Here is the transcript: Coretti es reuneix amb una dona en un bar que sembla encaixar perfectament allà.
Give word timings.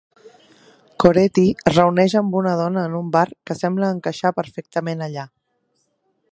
Coretti 1.03 1.43
es 1.57 1.75
reuneix 1.75 2.15
amb 2.21 2.37
una 2.41 2.55
dona 2.63 2.87
en 2.91 2.97
un 3.01 3.13
bar 3.19 3.25
que 3.51 3.59
sembla 3.61 3.93
encaixar 3.99 4.35
perfectament 4.41 5.09
allà. 5.11 5.31